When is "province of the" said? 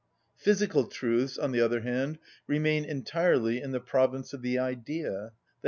3.79-4.57